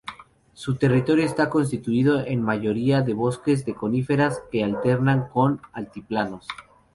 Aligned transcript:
Su 0.53 0.77
territorio 0.77 1.23
está 1.27 1.47
constituido 1.47 2.25
en 2.25 2.41
mayoría 2.41 3.03
de 3.03 3.13
bosques 3.13 3.65
de 3.65 3.75
coníferas 3.75 4.41
que 4.51 4.63
alternan 4.63 5.27
con 5.29 5.61
altiplanos. 5.73 6.47